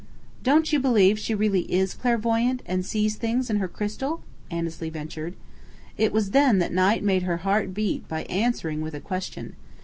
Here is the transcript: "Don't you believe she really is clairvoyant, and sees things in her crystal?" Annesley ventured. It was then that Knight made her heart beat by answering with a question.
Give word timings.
"Don't 0.41 0.73
you 0.73 0.79
believe 0.79 1.19
she 1.19 1.35
really 1.35 1.71
is 1.71 1.93
clairvoyant, 1.93 2.63
and 2.65 2.83
sees 2.83 3.17
things 3.17 3.51
in 3.51 3.57
her 3.57 3.67
crystal?" 3.67 4.23
Annesley 4.49 4.89
ventured. 4.89 5.35
It 5.95 6.11
was 6.11 6.31
then 6.31 6.57
that 6.57 6.73
Knight 6.73 7.03
made 7.03 7.21
her 7.21 7.37
heart 7.45 7.75
beat 7.75 8.07
by 8.07 8.23
answering 8.23 8.81
with 8.81 8.95
a 8.95 8.99
question. 8.99 9.53